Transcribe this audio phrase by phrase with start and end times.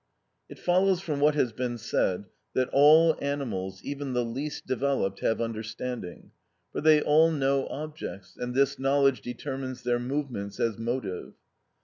[0.49, 5.39] It follows from what has been said, that all animals, even the least developed, have
[5.39, 6.31] understanding;
[6.71, 11.33] for they all know objects, and this knowledge determines their movements as motive.